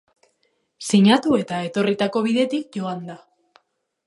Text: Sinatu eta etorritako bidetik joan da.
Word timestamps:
Sinatu 0.87 1.35
eta 1.41 1.59
etorritako 1.67 2.25
bidetik 2.29 2.69
joan 2.81 3.07
da. 3.13 3.21